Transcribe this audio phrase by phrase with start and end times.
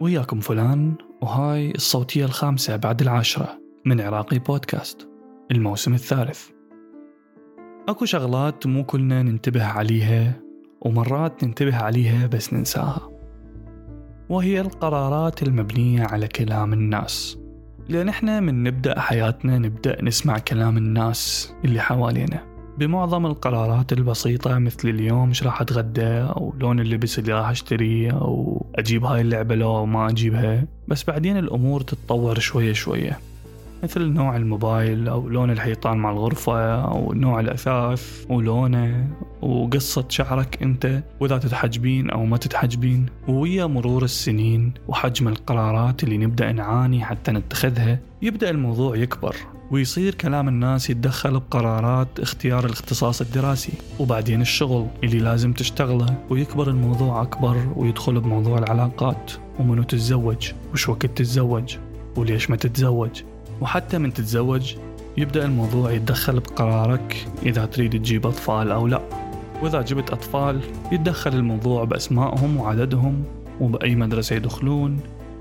[0.00, 5.08] وياكم فلان وهاي الصوتية الخامسة بعد العاشرة من عراقي بودكاست
[5.50, 6.48] الموسم الثالث.
[7.88, 10.40] أكو شغلات مو كلنا ننتبه عليها
[10.80, 13.08] ومرات ننتبه عليها بس ننساها.
[14.28, 17.38] وهي القرارات المبنية على كلام الناس.
[17.88, 22.51] لأن إحنا من نبدأ حياتنا نبدأ نسمع كلام الناس اللي حوالينا.
[22.78, 28.66] بمعظم القرارات البسيطة مثل اليوم إيش راح أتغدى أو لون اللبس اللي راح اشتريه أو
[28.74, 30.64] أجيب هاي اللعبة لو ما أجيبها.
[30.88, 33.18] بس بعدين الأمور تتطور شوية شوية.
[33.82, 39.08] مثل نوع الموبايل أو لون الحيطان مع الغرفة أو نوع الأثاث ولونه
[39.42, 43.06] وقصة شعرك أنت وإذا تتحجبين أو ما تتحجبين.
[43.28, 49.36] ويا مرور السنين وحجم القرارات اللي نبدأ نعاني حتى نتخذها يبدأ الموضوع يكبر
[49.70, 53.72] ويصير كلام الناس يتدخل بقرارات اختيار الاختصاص الدراسي.
[53.98, 61.06] وبعدين الشغل اللي لازم تشتغله ويكبر الموضوع أكبر ويدخل بموضوع العلاقات ومنو تتزوج وش وقت
[61.06, 61.76] تتزوج
[62.16, 63.22] وليش ما تتزوج.
[63.62, 64.74] وحتى من تتزوج
[65.16, 69.02] يبدأ الموضوع يتدخل بقرارك إذا تريد تجيب أطفال أو لا.
[69.62, 70.60] وإذا جبت أطفال
[70.92, 73.24] يتدخل الموضوع بأسمائهم وعددهم
[73.60, 75.00] وبأي مدرسة يدخلون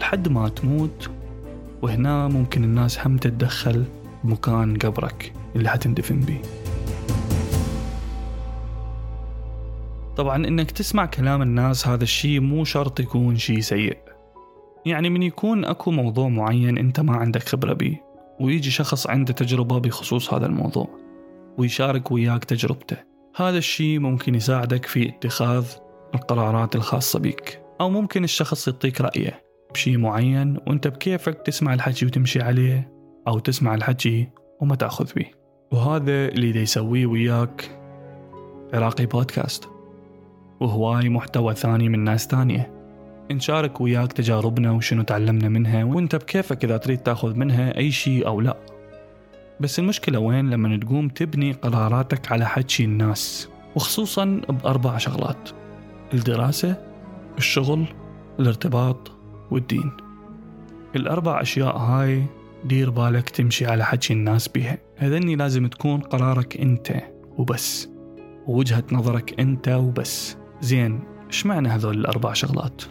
[0.00, 1.10] لحد ما تموت.
[1.82, 3.84] وهنا ممكن الناس هم تتدخل
[4.24, 6.42] بمكان قبرك اللي حتندفن بيه
[10.16, 13.98] طبعا إنك تسمع كلام الناس هذا الشيء مو شرط يكون شيء سيء.
[14.86, 18.02] يعني من يكون أكو موضوع معين أنت ما عندك خبرة بيه
[18.40, 20.88] ويجي شخص عنده تجربة بخصوص هذا الموضوع
[21.58, 22.96] ويشارك وياك تجربته.
[23.36, 25.66] هذا الشيء ممكن يساعدك في اتخاذ
[26.14, 29.42] القرارات الخاصة بيك أو ممكن الشخص يعطيك رأيه
[29.74, 32.92] بشيء معين وأنت بكيفك تسمع الحكي وتمشي عليه
[33.28, 34.28] أو تسمع الحكي
[34.60, 35.26] وما تأخذ به.
[35.72, 37.78] وهذا اللي دا يسويه وياك
[38.74, 39.68] عراقي بودكاست
[40.60, 42.71] وهواي محتوى ثاني من ناس ثانية.
[43.32, 48.40] نشارك وياك تجاربنا وشنو تعلمنا منها وانت بكيفك إذا تريد تاخذ منها أي شيء أو
[48.40, 48.56] لا.
[49.60, 55.50] بس المشكلة وين؟ لما تقوم تبني قراراتك على حكي الناس وخصوصا بأربع شغلات
[56.14, 56.76] الدراسة
[57.38, 57.84] الشغل
[58.40, 59.12] الارتباط
[59.50, 59.92] والدين.
[60.96, 62.24] الأربع أشياء هاي
[62.64, 64.78] دير بالك تمشي على حكي الناس بيها.
[64.96, 66.92] هذني لازم تكون قرارك أنت
[67.38, 67.88] وبس
[68.46, 70.36] ووجهة نظرك أنت وبس.
[70.60, 72.82] زين إيش معنى هذول الأربع شغلات؟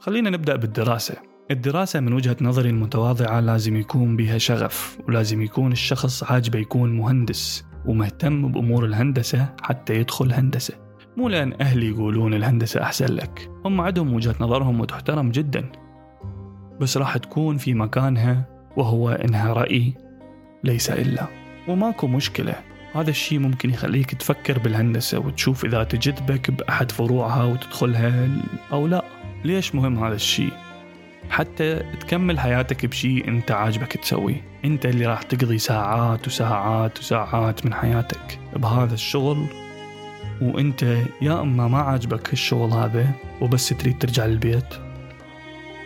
[0.00, 1.14] خلينا نبدأ بالدراسة.
[1.50, 7.64] الدراسة من وجهة نظري المتواضعة لازم يكون بها شغف ولازم يكون الشخص عاجبه يكون مهندس
[7.86, 10.74] ومهتم بأمور الهندسة حتى يدخل هندسة.
[11.16, 15.72] مو لأن أهلي يقولون الهندسة أحسن لك هم عندهم وجهة نظرهم وتحترم جدا.
[16.80, 19.94] بس راح تكون في مكانها وهو إنها رأي
[20.64, 21.26] ليس إلا.
[21.68, 22.54] وماكو مشكلة
[22.94, 28.28] هذا الشيء ممكن يخليك تفكر بالهندسة وتشوف إذا تجذبك بأحد فروعها وتدخلها
[28.72, 29.19] أو لا.
[29.44, 30.52] ليش مهم هذا الشيء
[31.30, 34.44] حتى تكمل حياتك بشيء انت عاجبك تسويه.
[34.64, 39.46] انت اللي راح تقضي ساعات وساعات وساعات من حياتك بهذا الشغل
[40.40, 40.82] وانت
[41.22, 44.74] يا اما ما عاجبك الشغل هذا وبس تريد ترجع للبيت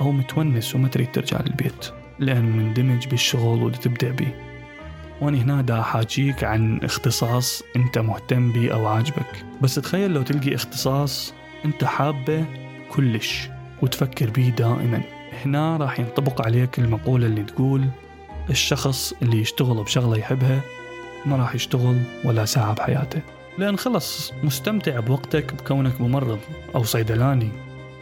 [0.00, 4.34] أو متونس وما تريد ترجع للبيت لأن مندمج بالشغل وتبدع به
[5.20, 9.44] وأنا هنا دا احاجيك عن اختصاص انت مهتم به أو عاجبك.
[9.60, 11.34] بس تخيل لو تلقي اختصاص
[11.64, 12.44] انت حابه
[12.92, 13.48] كلش
[13.82, 15.02] وتفكر به دائما.
[15.44, 17.84] هنا راح ينطبق عليك المقولة اللي تقول
[18.50, 20.60] الشخص اللي يشتغل بشغلة يحبها
[21.26, 23.20] ما راح يشتغل ولا ساعة بحياته.
[23.58, 26.38] لأن خلص مستمتع بوقتك بكونك ممرض
[26.74, 27.48] أو صيدلاني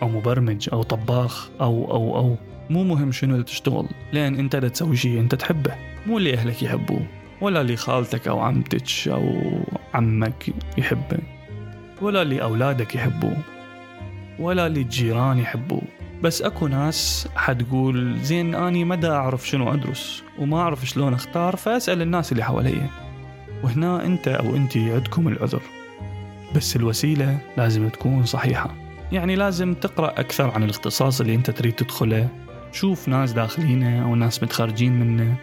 [0.02, 2.36] أو مبرمج أو طباخ أو أو أو.
[2.70, 5.74] مو مهم شنو تشتغل لأن أنت دا تسوي شيء أنت تحبه.
[6.06, 7.06] مو اللي أهلك يحبوه
[7.40, 9.40] ولا اللي خالتك أو عمتك أو
[9.94, 11.18] عمك يحبه
[12.02, 13.36] ولا اللي أولادك يحبوه.
[14.38, 15.82] ولا اللي الجيران يحبوه.
[16.22, 22.02] بس أكو ناس حتقول زين أني مدى أعرف شنو أدرس وما أعرف شلون أختار فأسأل
[22.02, 22.90] الناس اللي حواليا
[23.62, 25.62] وهنا أنت أو انت عندكم العذر.
[26.56, 28.74] بس الوسيلة لازم تكون صحيحة.
[29.12, 32.28] يعني لازم تقرأ أكثر عن الاختصاص اللي أنت تريد تدخله
[32.72, 35.34] تشوف ناس داخلينه أو ناس متخرجين منه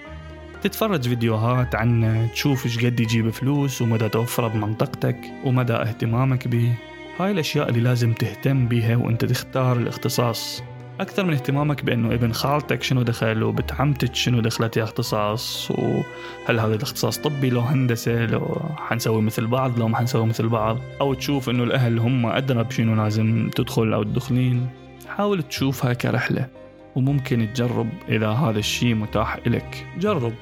[0.62, 6.74] تتفرج فيديوهات عنه تشوف إيش قد يجيب فلوس ومدى توفره بمنطقتك ومدى اهتمامك به.
[7.20, 10.64] هاي الأشياء اللي لازم تهتم بيها وأنت تختار الاختصاص.
[11.00, 16.60] أكثر من اهتمامك بأنه ابن خالتك شنو دخل وبنت عمتك شنو دخلت يا اختصاص وهل
[16.60, 20.80] هذا الاختصاص طبي لو هندسة لو حنسوي مثل بعض لو ما حنسوي مثل بعض.
[21.02, 24.70] أو تشوف أنه الأهل هم أدرى بشنو لازم تدخل أو تدخلين.
[25.08, 26.48] حاول تشوفها كرحلة
[26.96, 29.86] وممكن تجرب إذا هذا الشيء متاح إلك.
[30.00, 30.34] جرب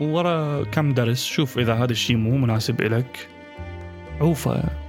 [0.00, 3.28] وورا كم درس شوف إذا هذا الشيء مو مناسب إلك.
[4.20, 4.83] عوفه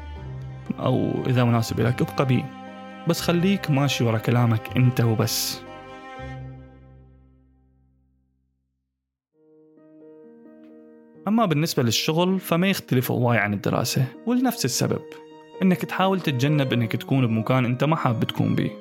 [0.79, 2.65] أو إذا مناسب إلك أبقى بيه
[3.07, 5.61] بس خليك ماشي ورا كلامك أنت وبس.
[11.27, 15.01] أما بالنسبة للشغل فما يختلف هواي عن الدراسة ولنفس السبب.
[15.61, 18.71] إنك تحاول تتجنب إنك تكون بمكان أنت ما حاب تكون بيه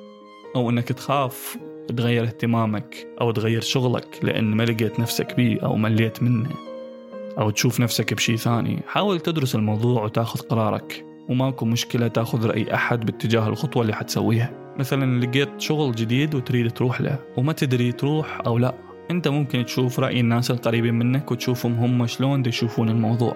[0.55, 1.57] أو إنك تخاف
[1.87, 6.49] تغير اهتمامك أو تغير شغلك لأن ما لقيت نفسك بيه أو مليت منه.
[7.37, 8.79] أو تشوف نفسك بشي ثاني.
[8.87, 11.04] حاول تدرس الموضوع وتاخذ قرارك.
[11.29, 14.75] وماكو مشكلة تاخذ رأي أحد باتجاه الخطوة اللي حتسويها.
[14.79, 18.75] مثلا لقيت شغل جديد وتريد تروح له وما تدري تروح أو لا.
[19.11, 23.35] أنت ممكن تشوف رأي الناس القريبين منك وتشوفهم هم شلون يشوفون الموضوع.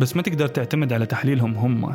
[0.00, 1.94] بس ما تقدر تعتمد على تحليلهم هم.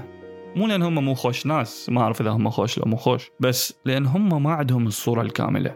[0.55, 3.73] مو لأن هم مو خوش ناس ما أعرف إذا هم خوش لو مو خوش بس
[3.85, 5.75] لأن هم ما عندهم الصورة الكاملة.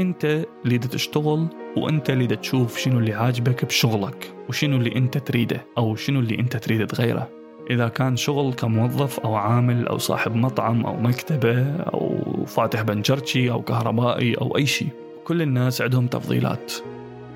[0.00, 1.46] أنت اللي تشتغل
[1.76, 6.56] وأنت اللي تشوف شنو اللي عاجبك بشغلك وشنو اللي أنت تريده أو شنو اللي أنت
[6.56, 7.39] تريد تغيره.
[7.70, 13.62] إذا كان شغل كموظف أو عامل أو صاحب مطعم أو مكتبة أو فاتح بنجرتشي أو
[13.62, 14.88] كهربائي أو أي شيء
[15.24, 16.72] كل الناس عندهم تفضيلات.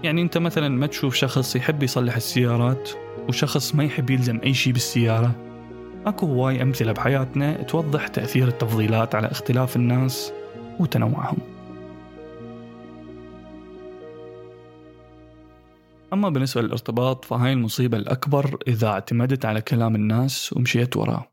[0.03, 2.91] يعني أنت مثلا ما تشوف شخص يحب يصلح السيارات
[3.29, 5.31] وشخص ما يحب يلزم أي شيء بالسيارة.
[6.07, 10.33] أكو هواي أمثلة بحياتنا توضح تأثير التفضيلات على اختلاف الناس
[10.81, 11.54] وتنوعهم.
[16.15, 21.31] أما بالنسبة للارتباط فهاي المصيبة الأكبر إذا اعتمدت على كلام الناس ومشيت وراه.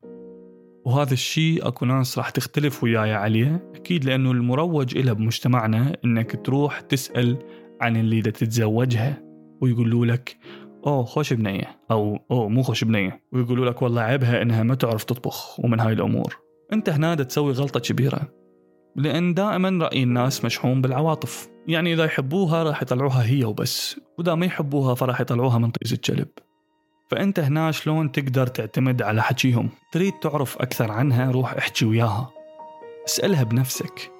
[0.85, 6.79] وهذا الشيء أكو ناس راح تختلف وياي عليه أكيد لأنه المروج إلها بمجتمعنا إنك تروح
[6.79, 7.37] تسأل
[7.81, 9.23] عن اللي دا تتزوجها
[9.61, 10.37] ويقولوا لك
[10.87, 11.79] أوه خوش بنية.
[11.91, 13.23] أو أوه مو خوش بنية.
[13.31, 15.59] ويقولوا لك والله عيبها إنها ما تعرف تطبخ.
[15.59, 16.37] ومن هاي الأمور.
[16.73, 18.21] أنت هنا دا تسوي غلطة كبيرة.
[18.95, 21.50] لأن دائما رأي الناس مشحون بالعواطف.
[21.67, 23.99] يعني إذا يحبوها راح يطلعوها هي وبس.
[24.17, 26.27] وإذا ما يحبوها فراح يطلعوها من طيز الكلب
[27.09, 32.29] فأنت هنا شلون تقدر تعتمد على حكيهم؟ تريد تعرف أكثر عنها؟ روح احكي وياها.
[33.05, 34.11] اسألها بنفسك.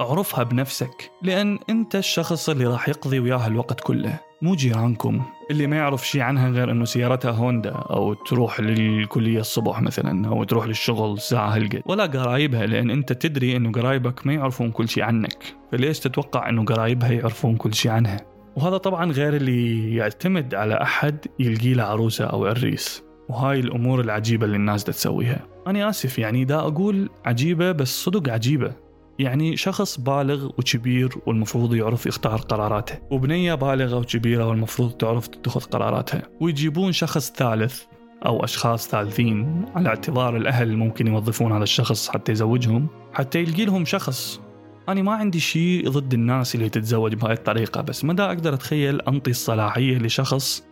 [0.00, 5.22] اعرفها بنفسك لأن أنت الشخص اللي راح يقضي وياها الوقت كله مو جيرانكم.
[5.52, 10.44] اللي ما يعرف شيء عنها غير إنه سيارتها هوندا أو تروح للكلية الصبح مثلا أو
[10.44, 11.82] تروح للشغل ساعة هالقد.
[11.86, 15.54] ولا قرايبها لأن أنت تدري إنه قرايبك ما يعرفون كل شيء عنك.
[15.72, 18.16] فليش تتوقع إنه قرايبها يعرفون كل شيء عنها؟
[18.56, 23.04] وهذا طبعا غير اللي يعتمد على أحد يلقي له عروسة أو عريس.
[23.28, 25.46] وهاي الأمور العجيبة اللي الناس دا تسويها.
[25.66, 28.72] أنا آسف يعني دا أقول عجيبة بس صدق عجيبة.
[29.18, 36.22] يعني شخص بالغ وكبير والمفروض يعرف يختار قراراته وبنية بالغة وكبيرة والمفروض تعرف تتخذ قراراتها.
[36.40, 37.82] ويجيبون شخص ثالث
[38.26, 43.84] أو أشخاص ثالثين على اعتبار الأهل ممكن يوظفون هذا الشخص حتى يزوجهم حتى يلقي لهم
[43.84, 44.40] شخص.
[44.88, 49.30] أنا ما عندي شيء ضد الناس اللي تتزوج بهاي الطريقة بس مدى أقدر أتخيل أنطي
[49.30, 50.64] الصلاحية لشخص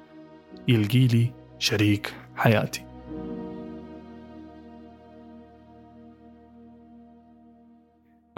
[0.69, 2.90] يلقي لي شريك حياتي.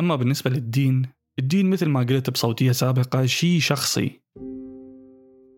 [0.03, 1.03] أما بالنسبة للدين
[1.39, 4.21] الدين مثل ما قلت بصوتية سابقة شيء شخصي.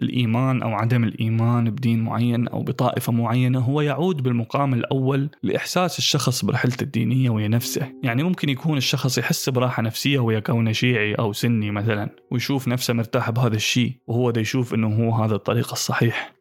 [0.02, 6.44] الإيمان أو عدم الإيمان بدين معين أو بطائفة معينة هو يعود بالمقام الأول لإحساس الشخص
[6.44, 7.93] برحلته الدينية ويا نفسه.
[8.02, 12.94] يعني ممكن يكون الشخص يحس براحة نفسية ويا كونه شيعي أو سني مثلا ويشوف نفسه
[12.94, 16.35] مرتاح بهذا الشيء وهو دا يشوف أنه هو هذا الطريق الصحيح.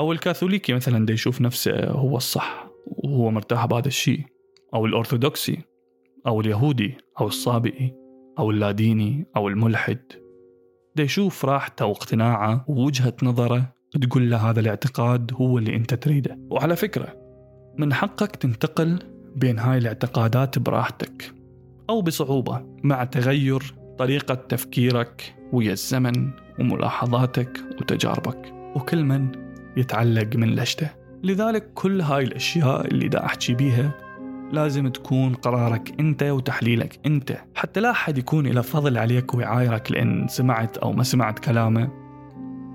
[0.00, 4.20] أو الكاثوليكي مثلا دا يشوف نفسه هو الصح وهو مرتاح بهذا الشيء.
[4.74, 5.75] أو الأرثوذكسي.
[6.26, 7.94] أو اليهودي أو الصابئي
[8.38, 9.98] أو اللاديني أو الملحد.
[10.96, 16.38] دا يشوف راحته واقتناعه ووجهة نظره تقول له هذا الاعتقاد هو اللي أنت تريده.
[16.50, 17.16] وعلى فكرة
[17.78, 18.98] من حقك تنتقل
[19.36, 21.34] بين هاي الاعتقادات براحتك
[21.90, 26.30] أو بصعوبة مع تغير طريقة تفكيرك ويا الزمن
[26.60, 29.32] وملاحظاتك وتجاربك وكل من
[29.76, 30.90] يتعلق من لشته
[31.24, 34.05] لذلك كل هاي الأشياء اللي دا أحكي بيها
[34.52, 37.38] لازم تكون قرارك انت وتحليلك انت.
[37.54, 41.88] حتى لا أحد يكون له فضل عليك ويعايرك لأن سمعت أو ما سمعت كلامه.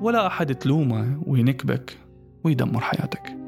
[0.01, 1.97] ولا أحد تلومه وينكبك
[2.43, 3.40] ويدمر حياتك.